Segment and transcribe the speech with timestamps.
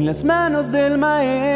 [0.00, 1.50] en las manos del Maestro.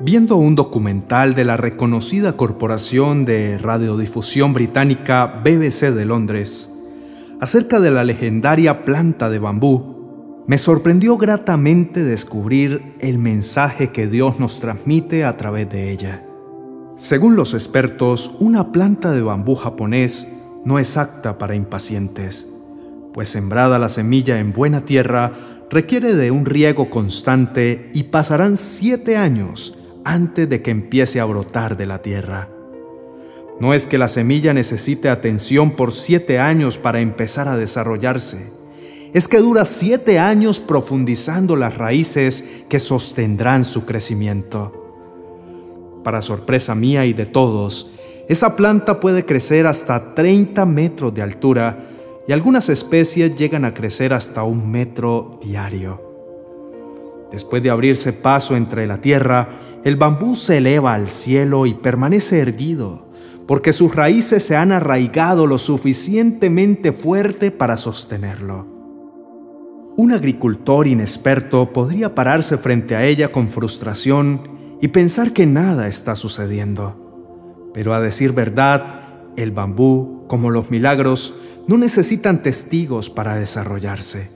[0.00, 6.74] Viendo un documental de la reconocida corporación de radiodifusión británica BBC de Londres
[7.40, 14.40] acerca de la legendaria planta de bambú, me sorprendió gratamente descubrir el mensaje que Dios
[14.40, 16.24] nos transmite a través de ella.
[16.96, 20.28] Según los expertos, una planta de bambú japonés
[20.64, 22.48] no es apta para impacientes,
[23.14, 25.32] pues sembrada la semilla en buena tierra
[25.70, 31.78] requiere de un riego constante y pasarán siete años antes de que empiece a brotar
[31.78, 32.50] de la tierra.
[33.58, 38.52] No es que la semilla necesite atención por siete años para empezar a desarrollarse,
[39.14, 44.81] es que dura siete años profundizando las raíces que sostendrán su crecimiento.
[46.02, 47.92] Para sorpresa mía y de todos,
[48.28, 51.88] esa planta puede crecer hasta 30 metros de altura
[52.26, 56.00] y algunas especies llegan a crecer hasta un metro diario.
[57.30, 59.48] Después de abrirse paso entre la tierra,
[59.84, 63.08] el bambú se eleva al cielo y permanece erguido,
[63.46, 68.66] porque sus raíces se han arraigado lo suficientemente fuerte para sostenerlo.
[69.96, 76.16] Un agricultor inexperto podría pararse frente a ella con frustración y pensar que nada está
[76.16, 77.70] sucediendo.
[77.72, 79.04] Pero a decir verdad,
[79.36, 81.36] el bambú, como los milagros,
[81.68, 84.28] no necesitan testigos para desarrollarse.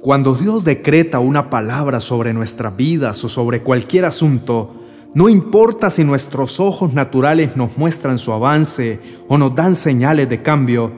[0.00, 4.82] Cuando Dios decreta una palabra sobre nuestras vidas o sobre cualquier asunto,
[5.14, 10.42] no importa si nuestros ojos naturales nos muestran su avance o nos dan señales de
[10.42, 10.90] cambio,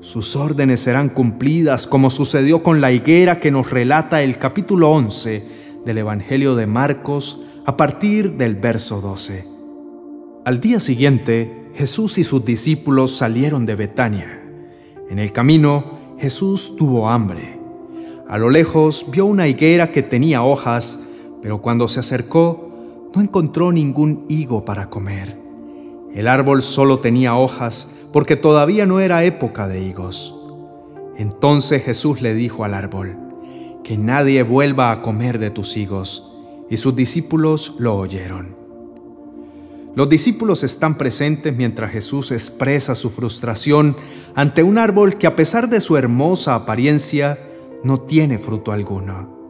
[0.00, 5.80] sus órdenes serán cumplidas como sucedió con la higuera que nos relata el capítulo 11
[5.86, 7.40] del Evangelio de Marcos
[7.70, 9.44] a partir del verso 12.
[10.44, 14.42] Al día siguiente, Jesús y sus discípulos salieron de Betania.
[15.08, 17.60] En el camino, Jesús tuvo hambre.
[18.28, 20.98] A lo lejos vio una higuera que tenía hojas,
[21.42, 22.72] pero cuando se acercó
[23.14, 25.38] no encontró ningún higo para comer.
[26.12, 30.34] El árbol solo tenía hojas porque todavía no era época de higos.
[31.16, 33.16] Entonces Jesús le dijo al árbol,
[33.84, 36.29] que nadie vuelva a comer de tus higos,
[36.70, 38.56] y sus discípulos lo oyeron.
[39.96, 43.96] Los discípulos están presentes mientras Jesús expresa su frustración
[44.36, 47.38] ante un árbol que a pesar de su hermosa apariencia,
[47.82, 49.40] no tiene fruto alguno.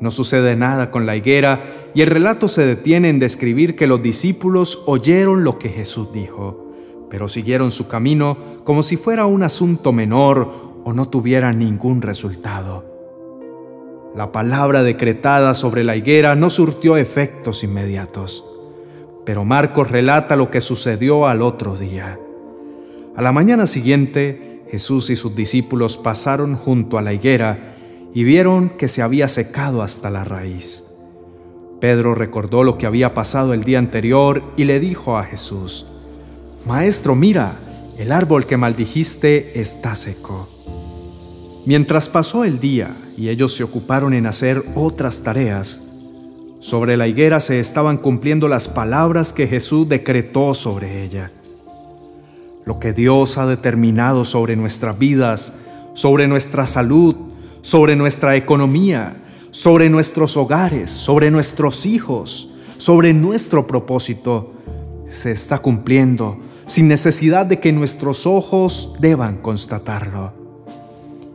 [0.00, 4.02] No sucede nada con la higuera y el relato se detiene en describir que los
[4.02, 6.72] discípulos oyeron lo que Jesús dijo,
[7.10, 12.89] pero siguieron su camino como si fuera un asunto menor o no tuviera ningún resultado.
[14.14, 18.44] La palabra decretada sobre la higuera no surtió efectos inmediatos,
[19.24, 22.18] pero Marcos relata lo que sucedió al otro día.
[23.14, 27.76] A la mañana siguiente, Jesús y sus discípulos pasaron junto a la higuera
[28.12, 30.84] y vieron que se había secado hasta la raíz.
[31.80, 35.86] Pedro recordó lo que había pasado el día anterior y le dijo a Jesús,
[36.66, 37.52] Maestro, mira,
[37.96, 40.48] el árbol que maldijiste está seco.
[41.66, 45.82] Mientras pasó el día y ellos se ocuparon en hacer otras tareas,
[46.60, 51.30] sobre la higuera se estaban cumpliendo las palabras que Jesús decretó sobre ella
[52.64, 55.54] lo que Dios ha determinado sobre nuestras vidas,
[55.94, 57.14] sobre nuestra salud,
[57.62, 59.16] sobre nuestra economía,
[59.50, 64.52] sobre nuestros hogares, sobre nuestros hijos, sobre nuestro propósito,
[65.08, 70.39] se está cumpliendo sin necesidad de que nuestros ojos deban constatarlo.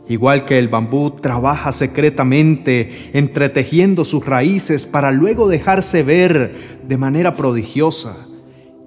[0.08, 6.54] Igual que el bambú trabaja secretamente entretejiendo sus raíces para luego dejarse ver
[6.86, 8.16] de manera prodigiosa,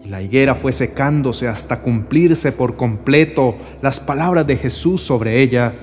[0.05, 5.73] la higuera fue secándose hasta cumplirse por completo las palabras de Jesús sobre ella.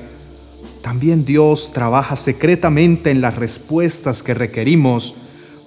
[0.82, 5.14] También Dios trabaja secretamente en las respuestas que requerimos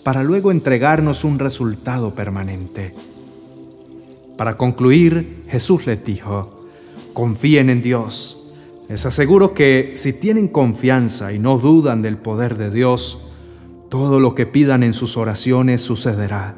[0.03, 2.93] para luego entregarnos un resultado permanente.
[4.35, 6.65] Para concluir, Jesús les dijo,
[7.13, 8.38] confíen en Dios.
[8.89, 13.19] Les aseguro que si tienen confianza y no dudan del poder de Dios,
[13.87, 16.55] todo lo que pidan en sus oraciones sucederá.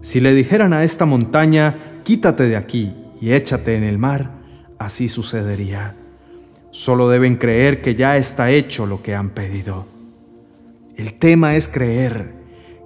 [0.00, 4.30] Si le dijeran a esta montaña, quítate de aquí y échate en el mar,
[4.78, 5.94] así sucedería.
[6.70, 9.84] Solo deben creer que ya está hecho lo que han pedido.
[10.96, 12.32] El tema es creer.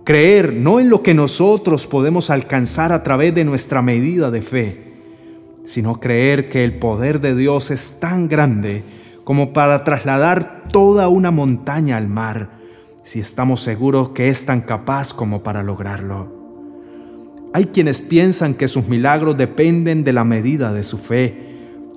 [0.05, 4.88] Creer no en lo que nosotros podemos alcanzar a través de nuestra medida de fe,
[5.69, 8.83] sino creer que el poder de Dios es tan grande
[9.23, 12.53] como para trasladar toda una montaña al mar,
[13.03, 16.33] si estamos seguros que es tan capaz como para lograrlo.
[17.53, 21.37] Hay quienes piensan que sus milagros dependen de la medida de su fe,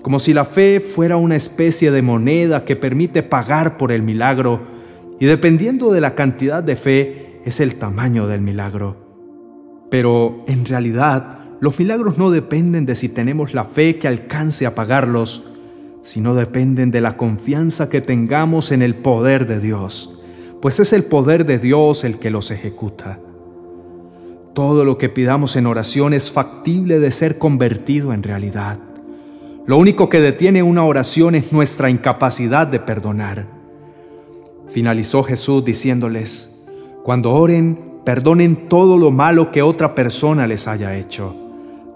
[0.01, 4.63] como si la fe fuera una especie de moneda que permite pagar por el milagro,
[5.17, 8.97] y dependiendo de la cantidad de fe es el tamaño del milagro.
[9.89, 14.73] Pero en realidad, los milagros no dependen de si tenemos la fe que alcance a
[14.73, 15.43] pagarlos,
[16.01, 20.19] sino dependen de la confianza que tengamos en el poder de Dios,
[20.59, 23.19] pues es el poder de Dios el que los ejecuta.
[24.55, 28.79] Todo lo que pidamos en oración es factible de ser convertido en realidad.
[29.67, 33.45] Lo único que detiene una oración es nuestra incapacidad de perdonar.
[34.67, 36.65] Finalizó Jesús diciéndoles,
[37.03, 41.40] cuando oren, perdonen todo lo malo que otra persona les haya hecho.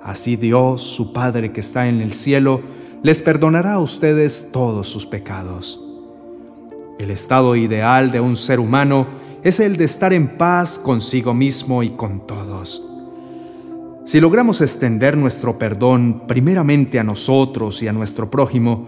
[0.05, 2.61] Así Dios, su Padre que está en el cielo,
[3.01, 5.83] les perdonará a ustedes todos sus pecados.
[6.99, 9.07] El estado ideal de un ser humano
[9.43, 12.85] es el de estar en paz consigo mismo y con todos.
[14.05, 18.87] Si logramos extender nuestro perdón primeramente a nosotros y a nuestro prójimo,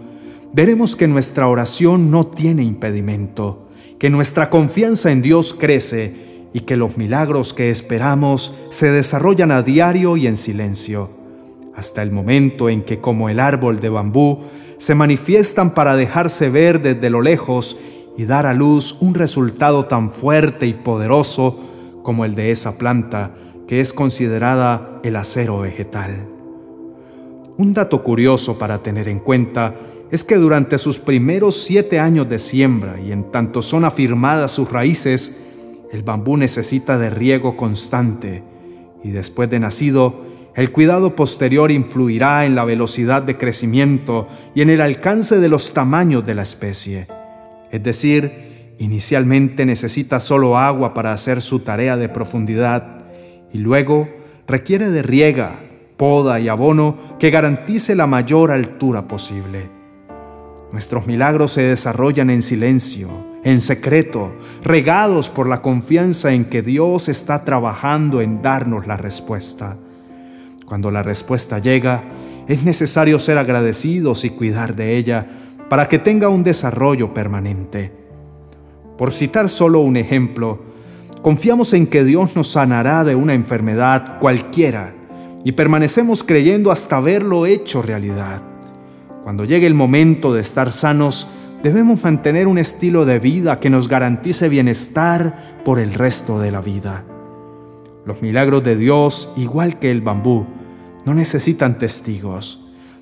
[0.52, 3.66] veremos que nuestra oración no tiene impedimento,
[3.98, 9.62] que nuestra confianza en Dios crece y que los milagros que esperamos se desarrollan a
[9.62, 11.10] diario y en silencio,
[11.76, 14.40] hasta el momento en que como el árbol de bambú
[14.78, 17.78] se manifiestan para dejarse ver desde lo lejos
[18.16, 21.58] y dar a luz un resultado tan fuerte y poderoso
[22.02, 23.34] como el de esa planta
[23.66, 26.26] que es considerada el acero vegetal.
[27.58, 29.74] Un dato curioso para tener en cuenta
[30.10, 34.70] es que durante sus primeros siete años de siembra y en tanto son afirmadas sus
[34.70, 35.47] raíces,
[35.92, 38.42] el bambú necesita de riego constante
[39.02, 44.70] y después de nacido, el cuidado posterior influirá en la velocidad de crecimiento y en
[44.70, 47.06] el alcance de los tamaños de la especie.
[47.70, 53.04] Es decir, inicialmente necesita solo agua para hacer su tarea de profundidad
[53.52, 54.08] y luego
[54.46, 55.60] requiere de riega,
[55.96, 59.70] poda y abono que garantice la mayor altura posible.
[60.72, 63.08] Nuestros milagros se desarrollan en silencio,
[63.44, 64.32] en secreto,
[64.62, 69.76] regados por la confianza en que Dios está trabajando en darnos la respuesta.
[70.66, 72.04] Cuando la respuesta llega,
[72.48, 75.26] es necesario ser agradecidos y cuidar de ella
[75.68, 77.92] para que tenga un desarrollo permanente.
[78.96, 80.60] Por citar solo un ejemplo,
[81.22, 84.94] confiamos en que Dios nos sanará de una enfermedad cualquiera
[85.44, 88.42] y permanecemos creyendo hasta verlo hecho realidad.
[89.22, 91.28] Cuando llegue el momento de estar sanos,
[91.62, 96.60] debemos mantener un estilo de vida que nos garantice bienestar por el resto de la
[96.60, 97.04] vida.
[98.04, 100.46] Los milagros de Dios, igual que el bambú,
[101.04, 102.60] no necesitan testigos.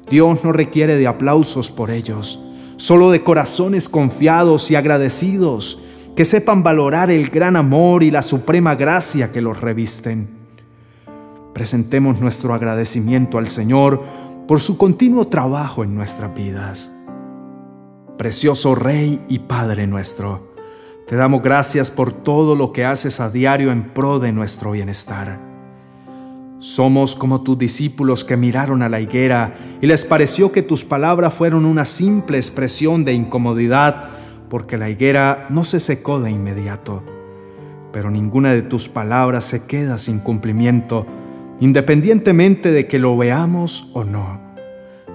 [0.09, 2.41] Dios no requiere de aplausos por ellos
[2.77, 5.83] solo de corazones confiados y agradecidos,
[6.15, 10.29] que sepan valorar el gran amor y la suprema gracia que los revisten.
[11.53, 14.03] Presentemos nuestro agradecimiento al Señor
[14.47, 16.93] por su continuo trabajo en nuestras vidas.
[18.19, 20.55] Precioso Rey y Padre nuestro,
[21.07, 25.39] te damos gracias por todo lo que haces a diario en pro de nuestro bienestar.
[26.59, 31.35] Somos como tus discípulos que miraron a la higuera y les pareció que tus palabras
[31.35, 34.09] fueron una simple expresión de incomodidad
[34.49, 37.03] porque la higuera no se secó de inmediato.
[37.93, 41.07] Pero ninguna de tus palabras se queda sin cumplimiento,
[41.61, 44.46] independientemente de que lo veamos o no.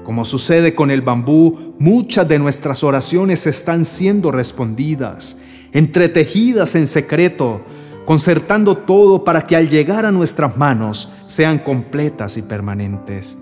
[0.03, 5.39] Como sucede con el bambú, muchas de nuestras oraciones están siendo respondidas,
[5.71, 7.61] entretejidas en secreto,
[8.05, 13.37] concertando todo para que al llegar a nuestras manos sean completas y permanentes.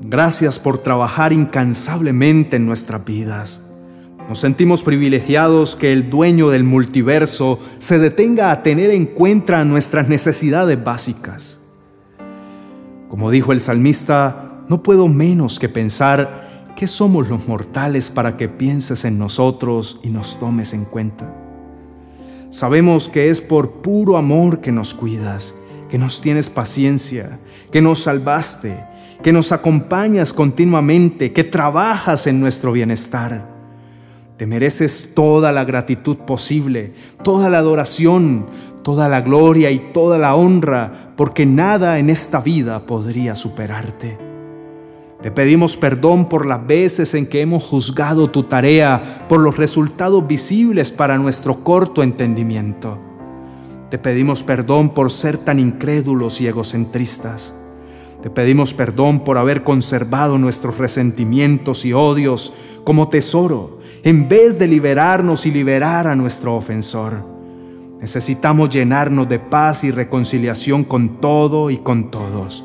[0.00, 3.64] Gracias por trabajar incansablemente en nuestras vidas.
[4.28, 10.08] Nos sentimos privilegiados que el dueño del multiverso se detenga a tener en cuenta nuestras
[10.08, 11.60] necesidades básicas.
[13.08, 18.48] Como dijo el salmista, no puedo menos que pensar que somos los mortales para que
[18.48, 21.34] pienses en nosotros y nos tomes en cuenta.
[22.50, 25.54] Sabemos que es por puro amor que nos cuidas,
[25.90, 27.38] que nos tienes paciencia,
[27.72, 28.78] que nos salvaste,
[29.22, 33.44] que nos acompañas continuamente, que trabajas en nuestro bienestar.
[34.36, 36.92] Te mereces toda la gratitud posible,
[37.24, 38.46] toda la adoración,
[38.82, 44.27] toda la gloria y toda la honra, porque nada en esta vida podría superarte.
[45.22, 50.26] Te pedimos perdón por las veces en que hemos juzgado tu tarea por los resultados
[50.28, 52.98] visibles para nuestro corto entendimiento.
[53.90, 57.56] Te pedimos perdón por ser tan incrédulos y egocentristas.
[58.22, 64.68] Te pedimos perdón por haber conservado nuestros resentimientos y odios como tesoro en vez de
[64.68, 67.14] liberarnos y liberar a nuestro ofensor.
[68.00, 72.64] Necesitamos llenarnos de paz y reconciliación con todo y con todos,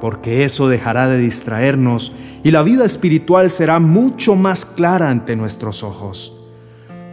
[0.00, 5.82] porque eso dejará de distraernos y la vida espiritual será mucho más clara ante nuestros
[5.82, 6.34] ojos.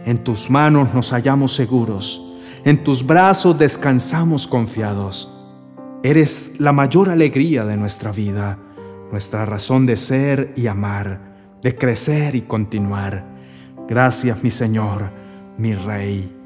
[0.04, 2.22] En tus manos nos hallamos seguros,
[2.64, 5.32] en tus brazos descansamos confiados.
[6.02, 8.58] Eres la mayor alegría de nuestra vida,
[9.10, 13.24] nuestra razón de ser y amar, de crecer y continuar.
[13.88, 15.10] Gracias mi Señor,
[15.58, 16.36] mi Rey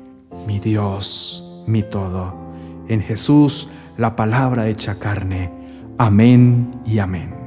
[0.46, 2.34] mi Dios, mi todo.
[2.88, 5.59] En Jesús, la palabra hecha carne.
[6.00, 7.39] Amén y amén.